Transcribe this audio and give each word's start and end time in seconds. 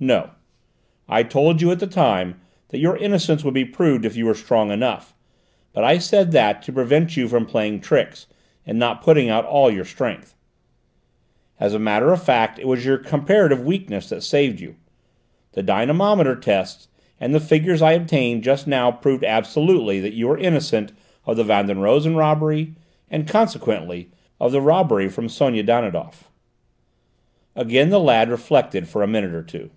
"No. 0.00 0.32
I 1.08 1.22
told 1.22 1.62
you 1.62 1.70
at 1.72 1.80
the 1.80 1.86
time 1.86 2.38
that 2.68 2.78
your 2.78 2.94
innocence 2.98 3.42
would 3.42 3.54
be 3.54 3.64
proved 3.64 4.04
if 4.04 4.16
you 4.18 4.26
were 4.26 4.34
strong 4.34 4.70
enough, 4.70 5.14
but 5.72 5.82
I 5.82 5.96
said 5.96 6.30
that 6.32 6.60
to 6.64 6.72
prevent 6.74 7.16
you 7.16 7.26
from 7.26 7.46
playing 7.46 7.80
tricks 7.80 8.26
and 8.66 8.78
not 8.78 9.00
putting 9.02 9.30
out 9.30 9.46
all 9.46 9.70
your 9.70 9.86
strength. 9.86 10.34
As 11.58 11.72
a 11.72 11.78
matter 11.78 12.12
of 12.12 12.22
fact 12.22 12.58
it 12.58 12.68
was 12.68 12.84
your 12.84 12.98
comparative 12.98 13.64
weakness 13.64 14.10
that 14.10 14.20
saved 14.22 14.60
you. 14.60 14.76
The 15.52 15.62
dynamometer 15.62 16.36
tests 16.36 16.88
and 17.18 17.34
the 17.34 17.40
figures 17.40 17.80
I 17.80 17.92
obtained 17.92 18.42
just 18.44 18.66
now 18.66 18.92
prove 18.92 19.24
absolutely 19.24 20.00
that 20.00 20.12
you 20.12 20.30
are 20.30 20.36
innocent 20.36 20.92
of 21.24 21.38
the 21.38 21.44
Van 21.44 21.64
den 21.66 21.78
Rosen 21.78 22.14
robbery 22.14 22.74
and, 23.10 23.26
consequently, 23.26 24.10
of 24.38 24.52
the 24.52 24.60
robbery 24.60 25.08
from 25.08 25.30
Sonia 25.30 25.62
Danidoff." 25.64 26.28
Again 27.56 27.88
the 27.88 27.98
lad 28.00 28.28
reflected 28.28 28.86
for 28.86 29.02
a 29.02 29.06
minute 29.06 29.32
or 29.32 29.42
two. 29.42 29.70